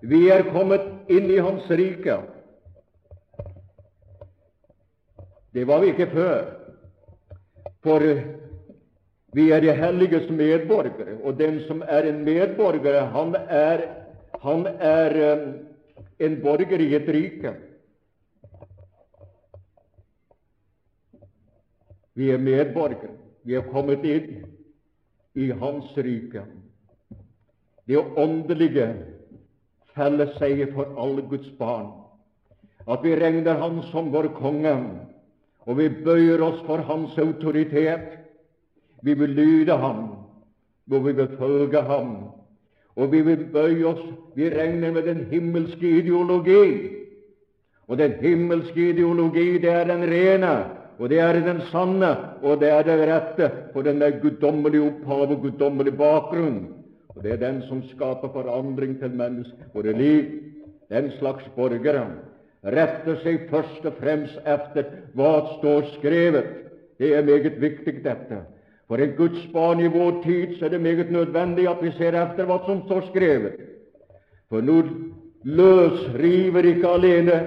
[0.00, 2.16] Vi er kommet inn i Hans rike.
[5.52, 6.46] Det var vi ikke før.
[7.84, 8.08] For
[9.32, 13.84] vi er de helliges medborgere, og den som er en medborger, han er,
[14.42, 15.52] han er um,
[16.18, 17.54] en borger i et rike.
[22.14, 23.16] Vi er medborgere.
[23.44, 24.44] Vi er kommet inn
[25.34, 26.44] i Hans rike.
[27.88, 28.86] Det åndelige
[29.96, 31.88] felles seg for alle Guds barn.
[32.86, 34.74] At vi regner Han som vår konge,
[35.66, 38.21] og vi bøyer oss for Hans autoritet.
[39.02, 40.04] Vi vil lyde Ham,
[40.90, 42.16] og vi vil følge Ham.
[42.96, 44.02] Og vi vil bøye oss
[44.34, 46.88] Vi regner med den himmelske ideologi.
[47.88, 50.52] Og den himmelske ideologi, det er den rene,
[50.98, 55.34] og det er den sanne, og det er det rette, for den er guddommelig opphav
[55.34, 56.68] og guddommelig bakgrunn.
[57.08, 60.24] Og det er den som skaper forandring til mennesker, liv.
[60.88, 62.06] Den slags borgere
[62.64, 64.84] retter seg først og fremst efter
[65.18, 66.50] hva står skrevet.
[66.98, 68.42] Det er meget viktig, dette.
[68.92, 72.12] For en Guds barn i vår tid så er det meget nødvendig at vi ser
[72.12, 73.54] efter hva som står skrevet.
[74.52, 74.82] For nå
[75.48, 77.38] løsriver ikke alene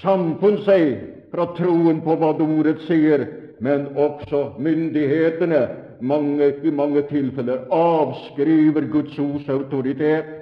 [0.00, 0.86] samfunn seg
[1.34, 3.26] fra troen på hva ordet sier,
[3.60, 5.60] men også myndighetene
[6.00, 10.32] mange, i mange tilfeller avskriver Guds ords autoritet.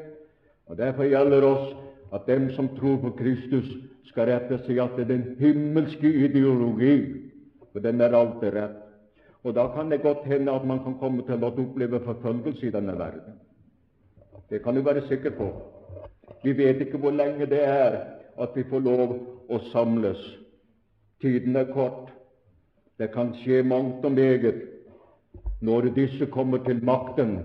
[0.71, 1.71] Og Derfor gjelder oss
[2.15, 3.67] at dem som tror på Kristus,
[4.07, 7.01] skal rette seg etter er den himmelske ideologi,
[7.73, 8.85] for den er alltid rett.
[9.49, 12.73] Og Da kan det godt hende at man kan komme til å oppleve forfølgelse i
[12.75, 13.39] denne verden.
[14.51, 15.47] Det kan du være sikker på.
[16.45, 17.97] Vi vet ikke hvor lenge det er
[18.37, 19.17] at vi får lov
[19.49, 20.21] å samles.
[21.23, 22.13] Tiden er kort.
[22.99, 24.63] Det kan skje mangt og meget
[25.65, 27.39] når disse kommer til makten,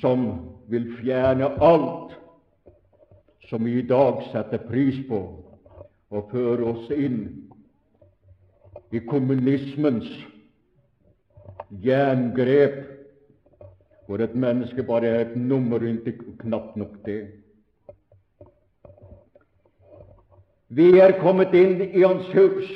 [0.00, 0.28] som
[0.68, 2.16] vil fjerne alt
[3.50, 5.26] som vi i dag setter pris på,
[6.10, 7.50] og føre oss inn
[8.92, 10.08] i kommunismens
[11.82, 12.82] jerngrep,
[14.06, 16.08] hvor et menneske bare er et nummer rundt
[16.38, 17.22] knapt nok det.
[20.68, 22.68] Vi er kommet inn i Hans hus.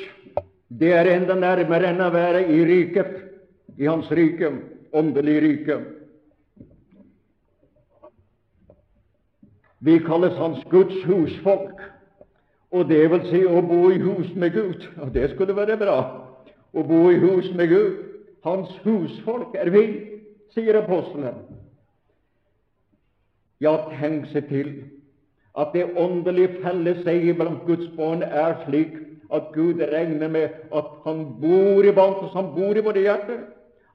[0.69, 3.15] Det er enda nærmere enn å være i riket,
[3.77, 4.51] i Hans rike,
[4.93, 5.79] åndelig rike.
[9.79, 11.81] Vi kalles Hans Guds husfolk,
[12.71, 14.85] og det vil si å bo i hus med Gud.
[15.01, 15.99] Og det skulle være bra
[16.73, 18.08] å bo i hus med Gud.
[18.43, 19.83] Hans husfolk er vi,
[20.55, 21.43] sier apostelen.
[23.59, 24.71] Ja, tenk seg til
[25.59, 28.95] at det åndelige felleseiet blant Guds barn er slik
[29.33, 33.41] at Gud regner med at Han bor iblant oss, Han bor i våre hjerter.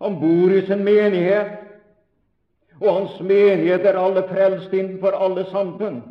[0.03, 1.65] Han bor i sin menighet.
[2.81, 6.03] Og hans menighet er alle frelst innenfor alle samfunn.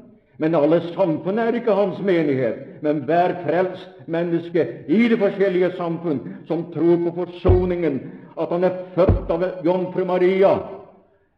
[0.43, 6.17] Men alle samfunn er ikke hans menighet, men hver frelst menneske i det forskjellige samfunn
[6.49, 8.01] som tror på forsoningen,
[8.36, 10.51] at han er født av jomfru Maria,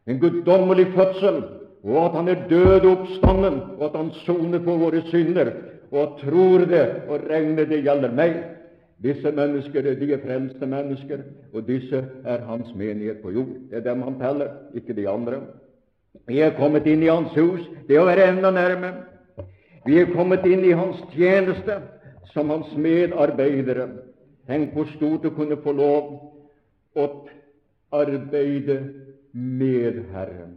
[0.09, 1.37] en guddommelig fødsel,
[1.85, 5.51] og at han er død oppstanden, og at han soner på våre synder,
[5.91, 8.39] og tror det og regner det gjelder meg.
[9.05, 11.21] Disse mennesker de er frelste mennesker,
[11.53, 13.53] og disse er hans menighet på jord.
[13.69, 15.43] Det er dem han teller, ikke de andre.
[16.27, 18.91] Vi er kommet inn i hans hus, det å være enda nærme.
[19.85, 21.79] Vi er kommet inn i hans tjeneste
[22.33, 23.87] som hans medarbeidere.
[24.49, 26.11] Tenk hvor stort å kunne få lov
[26.97, 27.05] å
[27.93, 28.79] arbeide
[29.33, 30.55] med Herren.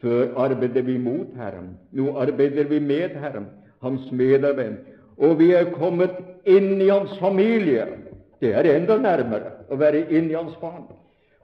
[0.00, 1.74] Før arbeider vi mot Herren.
[1.92, 3.50] Nå arbeider vi med Herren,
[3.84, 4.78] hans medarbeid.
[5.20, 6.16] Og vi er kommet
[6.48, 7.84] inn i hans familie.
[8.40, 10.86] Det er enda nærmere å være inn i hans barn,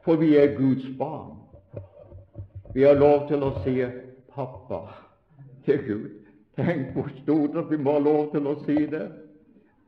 [0.04, 1.36] for vi er Guds barn.
[2.76, 3.72] Vi har lov til å si
[4.28, 4.92] 'pappa'
[5.64, 6.08] til Gud.
[6.56, 9.06] Tenk hvor stort at vi må ha lov til å si det.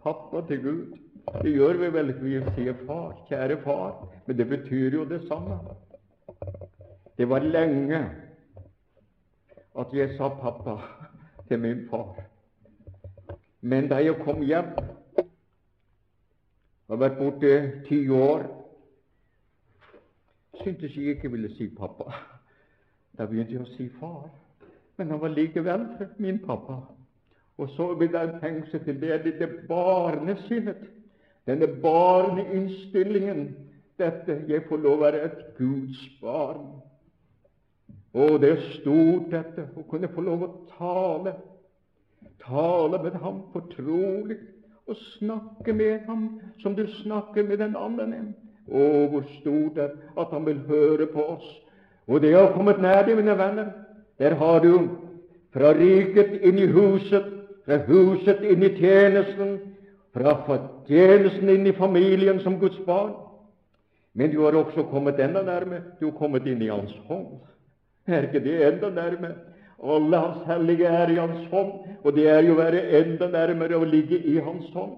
[0.01, 0.94] Pappa til Gud.
[1.42, 5.18] Det gjør vi vel ikke vi sier far, kjære far, men det betyr jo det
[5.29, 5.59] samme.
[7.18, 8.01] Det var lenge
[9.77, 10.79] at jeg sa pappa
[11.48, 12.16] til min far.
[13.61, 14.72] Men da jeg kom hjem
[16.88, 17.55] har vært borte
[17.92, 18.48] ti år.
[20.64, 22.38] Syntes jeg ikke ville si pappa.
[23.18, 24.28] Da begynte jeg å si far.
[24.98, 25.87] Men han var likevel
[26.18, 26.81] min pappa.
[27.59, 30.85] Og så jeg tenke seg til det dette barnesinnet,
[31.46, 33.48] denne barneinnstillingen,
[33.98, 36.68] dette jeg får lov å være et Guds barn.
[38.14, 41.35] Og det er stort, dette, å kunne få lov å tale.
[42.42, 44.38] Tale med ham fortrolig
[44.88, 46.28] og snakke med ham
[46.62, 48.22] som du snakker med den andre.
[48.68, 51.48] Å, hvor stort det er at han vil høre på oss.
[52.09, 53.73] Og det har kommet nær det, mine venner.
[54.19, 54.88] Der har du
[55.52, 57.27] fra riket inn i huset,
[57.67, 59.59] fra huset inn i tjenesten,
[60.17, 60.35] fra
[60.88, 63.13] tjenesten inn i familien som Guds barn.
[64.15, 65.83] Men du har også kommet enda nærme.
[66.00, 67.38] Du har kommet inn i Hans hånd.
[68.09, 69.35] Er ikke det enda nærme?
[69.79, 73.79] Alle Hans hellige er i Hans hånd, og det er jo å være enda nærmere
[73.79, 74.96] å ligge i Hans hånd.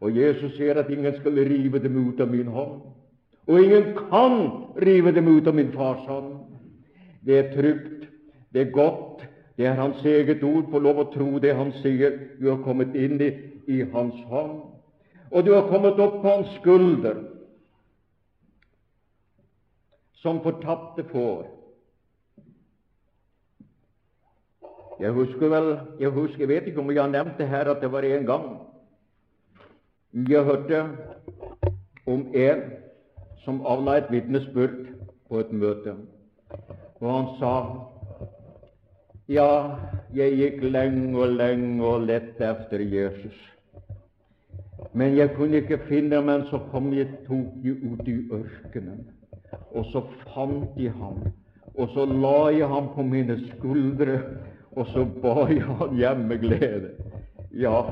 [0.00, 2.80] Og Jesus sier at ingen skal rive dem ut av min hånd.
[3.46, 4.38] Og ingen kan
[4.82, 6.32] rive dem ut av min fars hånd.
[7.26, 8.08] Det er trygt,
[8.52, 9.22] det er godt,
[9.56, 10.70] det er Hans eget ord.
[10.70, 12.18] Få lov å tro det Han sier.
[12.40, 13.30] Du har kommet inn i,
[13.66, 14.60] i Hans hånd.
[15.30, 17.22] og du har kommet opp på hans skulder
[20.20, 21.46] som fortapte får.
[25.00, 25.70] Jeg husker vel
[26.00, 28.26] Jeg husker, jeg vet ikke om jeg har nevnt det her, at det var en
[28.26, 28.44] gang
[30.12, 30.82] jeg hørte
[32.06, 32.62] om en
[33.44, 34.92] som avla et vitnesbyrd
[35.28, 35.94] på et møte.
[37.02, 37.54] Og han sa
[39.28, 39.48] ja,
[40.14, 43.38] jeg gikk lenge og lenge og lette etter Jesus.
[44.94, 49.06] Men jeg kunne ikke finne ham, men så kom jeg, tok jeg ut i ørkenen.
[49.72, 51.22] Og så fant jeg ham,
[51.74, 54.18] og så la jeg ham på mine skuldre,
[54.76, 56.92] og så ba jeg han hjem med glede.
[57.52, 57.82] Ja,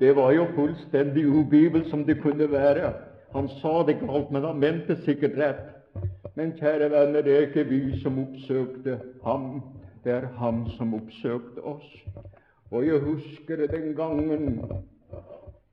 [0.00, 2.92] det var jo fullstendig ubibel som det kunne være.
[3.32, 5.79] Han sa det galt, men han mente sikkert rett.
[6.36, 9.62] Men kjære venner, det er ikke vi som oppsøkte ham,
[10.04, 11.88] det er han som oppsøkte oss.
[12.70, 14.62] Og jeg husker den gangen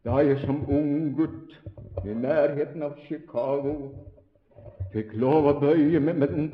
[0.05, 1.57] da jeg som ung gutt
[2.05, 3.73] i nærheten av Chicago
[4.93, 6.51] fikk lov å bøye meg med en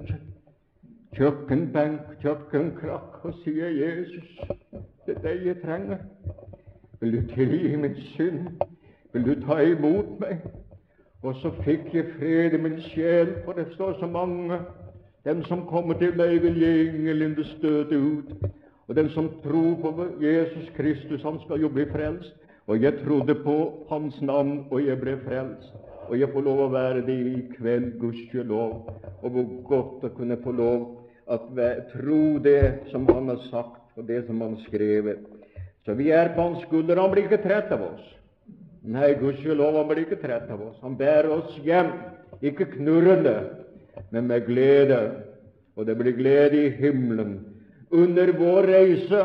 [1.13, 4.29] kjøkkenbenk, kjøkkenkrakk, og si Jesus,
[5.05, 6.01] det er deg jeg trenger.
[6.99, 8.47] Vil du tilgi min synd?
[9.13, 10.41] Vil du ta imot meg?
[11.23, 14.57] Og så fikk jeg fred i min sjel, for det står så mange.
[15.23, 18.33] Den som kommer til meg, vil jeg ingenlunde støte ut.
[18.87, 22.35] Og den som tror på Jesus Kristus, han skal jo bli frelst.
[22.67, 23.55] Og jeg trodde på
[23.89, 25.71] Hans navn, og jeg ble frelst.
[26.07, 28.73] Og jeg får lov å være det i kveld, gudskjelov.
[29.23, 30.83] Og hvor godt å kunne få lov
[31.31, 31.39] å
[31.93, 35.23] tro det som Han har sagt, og det som Han har skrevet.
[35.85, 36.99] Så vi er på Hans skulder.
[36.99, 38.11] Han blir ikke trett av oss.
[38.83, 40.75] Nei, gudskjelov, han blir ikke trett av oss.
[40.83, 41.93] Han bærer oss hjem,
[42.43, 43.37] ikke knurrende,
[44.11, 44.97] men med glede.
[45.79, 47.37] Og det blir glede i himmelen
[47.93, 49.21] under vår reise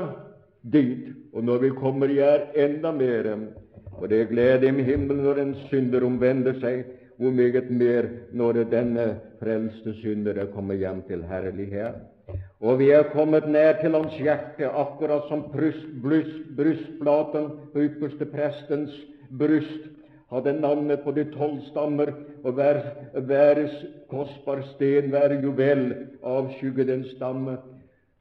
[0.62, 1.08] dit.
[1.34, 3.26] Og når vi kommer, gjør enda mer.
[3.98, 6.84] Og det er glede i himmelen når en synder omvender seg,
[7.18, 11.98] hvor meget mer når denne frelste syndere kommer hjem til herlighet.
[12.60, 18.94] Og vi er kommet nær til hans hjerte, akkurat som brystplaten på ypperste prestens
[19.30, 19.88] bryst
[20.30, 22.12] hadde navnet på de tolv stammer,
[22.44, 22.80] og hver,
[23.26, 23.62] hver
[24.10, 25.86] kostbar sten, hver juvel,
[26.22, 27.56] avskygger den stamme.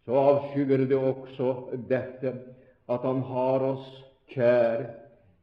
[0.06, 1.54] Så avskygger det også
[1.90, 2.34] dette,
[2.90, 3.90] at han har oss
[4.32, 4.88] kjær.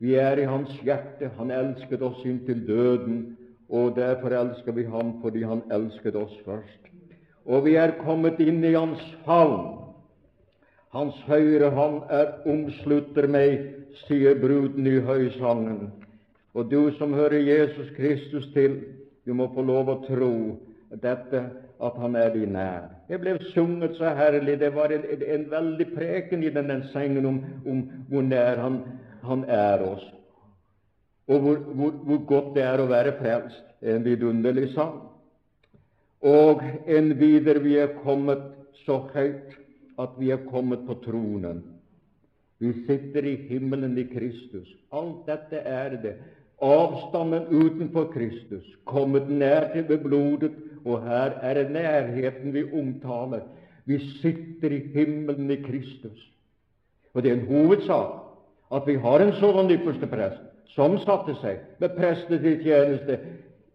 [0.00, 1.30] Vi er i hans hjerte.
[1.38, 3.36] Han elsket oss inntil døden,
[3.68, 6.90] og derfor elsker vi ham fordi han elsket oss først.
[7.44, 9.73] Og vi er kommet inn i hans favn.
[10.94, 13.64] Hans høyre hånd er omslutter meg,
[14.06, 15.88] sier bruden i høysangen.
[16.54, 18.76] Og du som hører Jesus Kristus til,
[19.26, 20.34] du må få lov å tro
[21.02, 21.40] dette,
[21.82, 22.86] at han er din nær.
[23.08, 24.54] Det ble sunget så herlig.
[24.60, 25.02] Det var en,
[25.34, 27.82] en veldig preken i denne sengen om, om
[28.12, 28.78] hvor nær han,
[29.26, 30.04] han, er oss,
[31.26, 33.66] og hvor, hvor, hvor, godt det er å være frelst.
[33.82, 35.02] En vidunderlig sang.
[36.24, 38.46] Og en videre vi er kommet
[38.86, 39.58] så høyt
[39.98, 41.62] at vi er kommet på tronen.
[42.58, 44.68] Vi sitter i himmelen i Kristus.
[44.92, 46.14] Alt dette er det.
[46.62, 50.52] Avstanden utenfor Kristus, kommet nær til ved blodet,
[50.84, 53.42] og her er det nærheten vi omtaler.
[53.84, 56.30] Vi sitter i himmelen i Kristus.
[57.14, 58.20] Og det er en hovedsak
[58.74, 60.40] at vi har en sånn ypperste prest
[60.74, 63.18] som satte seg med prestelig tjeneste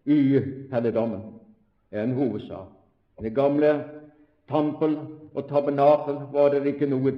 [0.04, 0.20] i
[0.72, 1.22] helligdommen.
[1.90, 2.68] Det er en hovedsak.
[3.20, 3.72] Det gamle
[4.50, 4.96] tempel
[5.34, 7.12] og tabernakel var det ikke noe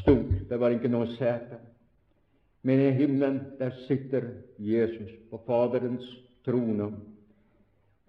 [0.00, 1.60] stort, det var ikke noe sete.
[2.62, 4.26] Men i himmelen der sitter
[4.58, 6.06] Jesus på Faderens
[6.44, 6.90] trone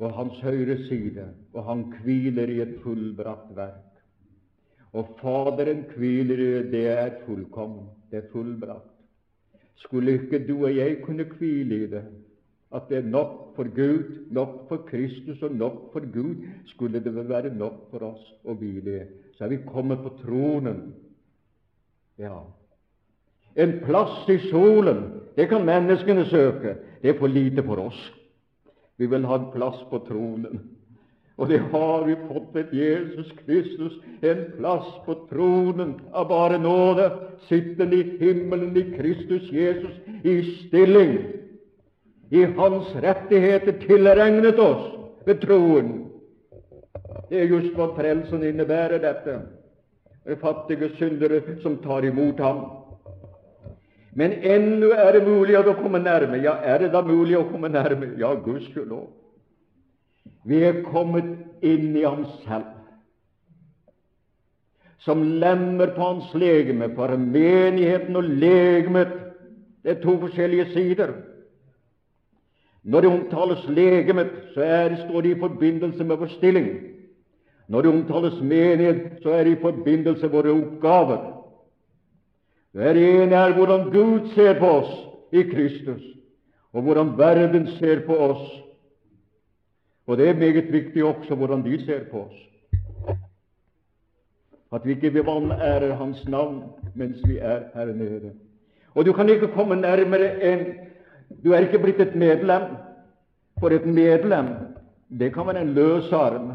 [0.02, 3.92] på hans høyre side, og han hviler i et fullbrakt verk.
[4.98, 8.90] Og Faderen hviler i det er fullkomment, det er fullbrakt.
[9.76, 12.02] Skulle ikke du og jeg kunne hvile i det,
[12.72, 17.16] at det er nok for Gud, nok for Kristus og nok for Gud, skulle det
[17.16, 20.94] vel være nok for oss å hvile Så er vi kommet på tronen.
[22.18, 22.44] Ja.
[23.56, 25.04] En plass i solen,
[25.36, 26.76] det kan menneskene søke.
[27.02, 28.00] Det er for lite for oss.
[28.98, 30.62] Vi vil ha en plass på tronen.
[31.38, 37.10] Og det har vi fått ved Jesus Kristus, en plass på tronen av bare nåde,
[37.50, 40.36] Sitter i himmelen i Kristus Jesus, i
[40.68, 41.41] stilling
[42.32, 44.86] i Hans rettigheter tilregnet oss
[45.26, 45.90] ved troen.
[47.30, 49.36] Det er just hva frelsen innebærer, dette.
[50.24, 52.62] Det fattige syndere som tar imot ham.
[54.16, 56.40] Men ennå er det mulig å komme nærme.
[56.44, 58.14] Ja, er det da mulig å komme nærme?
[58.20, 59.10] Ja, gudskjelov.
[60.48, 61.28] Vi er kommet
[61.62, 62.70] inn i ham selv,
[65.04, 66.88] som lemmer på hans legeme.
[66.96, 69.20] For menigheten og legemet
[69.84, 71.14] det er to forskjellige sider.
[72.84, 76.68] Når det omtales legemet, så er, står det i forbindelse med vår stilling.
[77.68, 81.28] Når det omtales menighet, så er det i forbindelse med våre oppgaver.
[82.74, 84.92] Det ene er hvordan Gud ser på oss
[85.32, 86.02] i Kristus,
[86.74, 88.62] og hvordan verden ser på oss.
[90.08, 92.38] Og det er meget viktig også hvordan de ser på oss.
[94.72, 96.64] At vi ikke vanærer Hans navn
[96.96, 98.32] mens vi er her nede.
[98.96, 100.66] Og du kan ikke komme nærmere enn
[101.44, 102.74] Du er ikke blitt et medlem.
[103.60, 104.48] For et medlem,
[105.20, 106.52] det kan være en løs arm,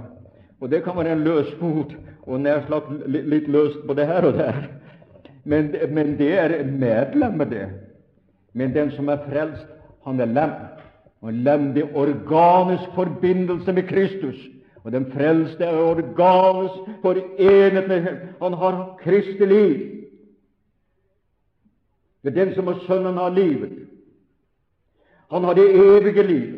[0.60, 1.92] og det kan være en løs fot,
[2.26, 4.56] og nær sagt litt løst på det her og der.
[5.44, 7.68] Men, men det er medlemmet, det.
[8.52, 9.68] Men den som er frelst,
[10.06, 10.54] han er lem.
[11.22, 14.36] Og lem det er organisk forbindelse med Kristus.
[14.84, 18.16] Og den frelste er organisk forenet med Ham.
[18.42, 19.76] Han har Kristi liv.
[22.22, 23.86] Det er den som er sønnen av livet.
[25.30, 26.52] Han har det evige liv.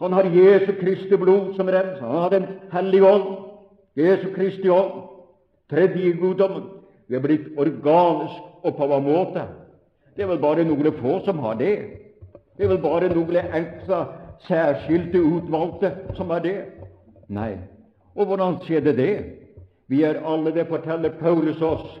[0.00, 2.06] Han har Jesu Kristi blod som renser.
[2.06, 3.36] Han har Den hellige ånd,
[3.96, 5.02] Jesu Kristi ånd,
[5.70, 6.62] tredje guddommen.
[7.08, 9.44] Vi er blitt organisk, og på hva måte?
[10.16, 11.76] Det er vel bare noen få som har det.
[12.56, 14.04] Det er vel bare noen ekstra
[14.46, 16.56] særskilte utvalgte som har det.
[17.28, 17.56] Nei.
[18.14, 19.14] Og hvordan skjedde det?
[19.88, 21.98] Vi er alle, det forteller Paulus oss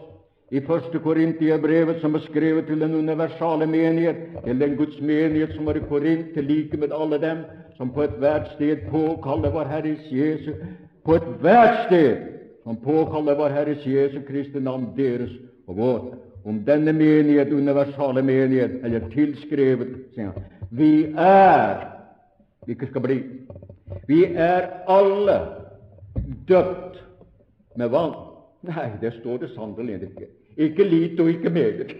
[0.50, 5.66] i første Korintiabrevet, som er skrevet til den universale menighet, til den Guds menighet som
[5.66, 7.44] var i Korint, til like med alle dem
[7.76, 10.52] som på ethvert sted påkaller vår Herres Jesu
[11.04, 12.16] På ethvert sted
[12.64, 15.30] som påkaller vår Herres Jesu Kristi navn, deres
[15.66, 16.10] og vårt.
[16.44, 21.86] Om denne menighet, universale menighet, eller tilskrevet, sier han, vi er
[22.68, 23.18] ikke skal bli.
[24.08, 25.38] Vi er alle
[26.48, 27.00] døpt
[27.76, 28.14] med vann.
[28.68, 30.28] Nei, det står det sannelig ikke.
[30.56, 31.92] Ikke lite og ikke meget.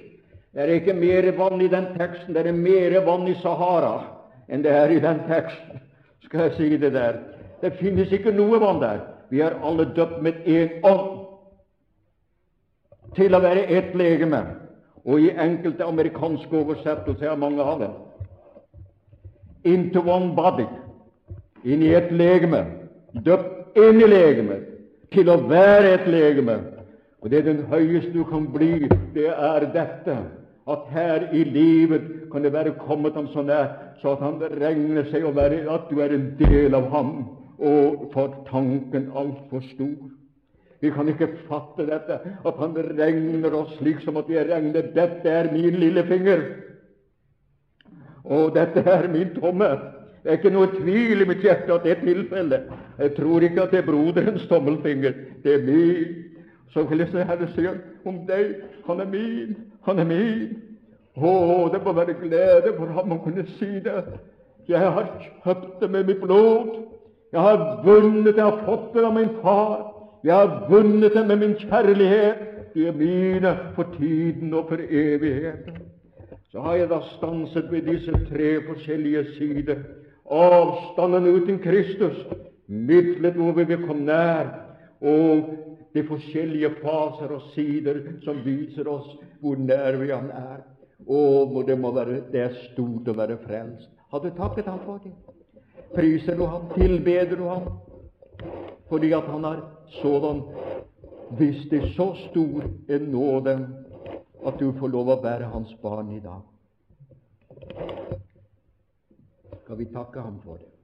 [0.55, 2.35] Det er ikke mer vann i den teksten.
[2.35, 4.17] Det er mer vann i Sahara
[4.51, 5.81] enn det er i den teksten.
[6.27, 7.21] Skal jeg si det der?
[7.63, 9.05] Det finnes ikke noe vann der.
[9.31, 11.21] Vi er alle døpt med én ånd
[13.15, 14.43] til å være ett legeme.
[15.05, 17.95] Og i enkelte amerikanske oversettelser er mange av dem
[19.65, 20.67] into one body,
[21.65, 22.65] inn i et legeme,
[23.25, 24.67] døpt inn i legemet,
[25.13, 26.57] til å være et legeme.
[27.21, 30.17] Og det den høyeste du kan bli, det er dette
[30.71, 33.69] at her i livet kan det være kommet ham så nær
[34.01, 37.11] så at han regner seg å være at du er en del av ham,
[37.59, 40.09] og for tanken altfor stor.
[40.81, 42.17] Vi kan ikke fatte dette,
[42.49, 46.47] at han regner oss slik som at vi regner dette er min lillefinger,
[48.25, 49.69] og dette er min tomme.
[50.23, 52.73] Det er ikke noe tvil i mitt hjerte at det er tilfellet.
[53.01, 55.15] Jeg tror ikke at det er broderens tommelfinger.
[55.45, 56.30] Det er min.
[56.71, 58.53] Så vil jeg si Herre sier om deg
[58.87, 59.57] han er min,
[59.87, 60.51] han er min.
[61.17, 61.33] Å,
[61.73, 64.05] det må være glede for ham å kunne si det.
[64.71, 65.11] Jeg har
[65.43, 66.77] kjøpt det med mitt blod.
[67.33, 69.91] Jeg har vunnet, jeg har fått det av min far.
[70.25, 72.47] Jeg har vunnet det med min kjærlighet.
[72.75, 75.91] De er mine for tiden og for evigheten
[76.51, 79.83] så har jeg da stanset ved disse tre forskjellige sider.
[80.31, 82.27] Avstanden uten Kristus,
[82.67, 84.51] midlet hvor vi vil komme nær,
[85.01, 85.45] og
[85.95, 89.09] de forskjellige faser og sider som viser oss
[89.41, 90.63] hvor nær vi han er.
[91.07, 91.21] Å,
[91.67, 93.91] det må være det er stort å være frelst.
[94.11, 95.15] Har du takket ham for det?
[95.95, 96.69] Priser du ham?
[96.75, 97.71] Tilbeder du ham?
[98.91, 99.63] Fordi at han har
[100.01, 100.43] sådan
[101.39, 103.57] vist det så stor en nåde
[104.47, 106.43] at du får lov å være hans barn i dag.
[109.63, 110.80] Skal vi takke ham for det?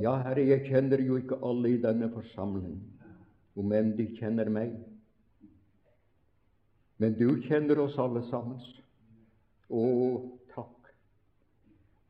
[0.00, 2.78] Ja, Herre, jeg kjenner jo ikke alle i denne forsamling,
[3.60, 4.72] om enn de kjenner meg.
[7.00, 8.60] Men du kjenner oss alle sammen.
[9.70, 9.82] Å,
[10.54, 10.80] takk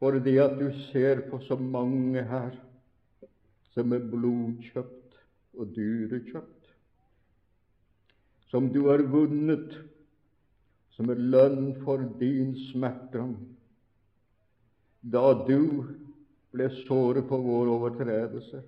[0.01, 2.55] for det at du ser på så mange her
[3.75, 5.19] som er blodkjøpt
[5.61, 6.71] og dyrekjøpt
[8.51, 9.77] som du har vunnet
[10.97, 13.23] som er lønn for din smerte,
[15.01, 15.61] da du
[16.55, 18.63] ble såret på våre overtredelser,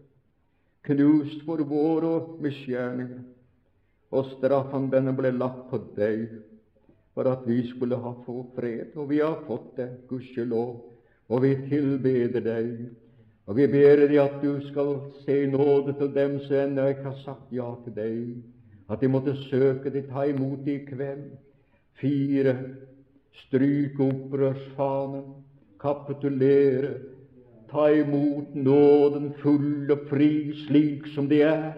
[0.87, 3.23] knust for våre misgjerninger,
[4.13, 6.27] og straffen denne ble lagt på deg
[7.15, 8.97] for at vi skulle ha få fred.
[8.97, 10.75] Og vi har fått det, gudskjelov,
[11.29, 12.73] og vi tilbeder deg.
[13.49, 17.23] Og vi ber deg at du skal se nåde til dem som ennå ikke har
[17.25, 18.19] sagt ja til deg
[18.93, 21.31] at de måtte søke de ta imot i kveld.
[21.97, 22.53] Fire
[23.47, 25.25] stryke opprørsfanen,
[25.81, 26.93] kapitulere,
[27.73, 31.71] ta imot nåden full og fri slik som de er,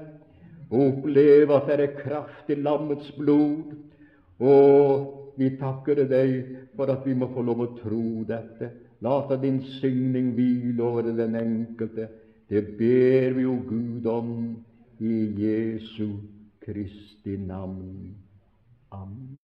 [0.71, 3.77] og oppleve at det er kraft i lammets blod,
[4.43, 6.35] og vi takker deg
[6.75, 8.73] for at vi må få lov å tro dette.
[9.05, 12.09] La din signing hvile over den enkelte.
[12.49, 14.57] Det ber vi, jo Gud, om
[15.01, 16.19] i Jesu
[16.65, 18.15] Kristi navn.